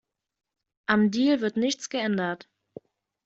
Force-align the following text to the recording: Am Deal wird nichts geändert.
Am 0.87 1.11
Deal 1.11 1.41
wird 1.41 1.57
nichts 1.57 1.87
geändert. 1.89 2.49